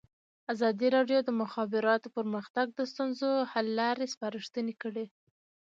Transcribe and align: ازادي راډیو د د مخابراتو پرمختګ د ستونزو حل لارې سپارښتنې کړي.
ازادي 0.53 0.87
راډیو 0.95 1.19
د 1.23 1.25
د 1.27 1.31
مخابراتو 1.41 2.07
پرمختګ 2.17 2.67
د 2.73 2.79
ستونزو 2.91 3.29
حل 3.51 3.67
لارې 3.79 4.11
سپارښتنې 4.13 4.73
کړي. 4.83 5.05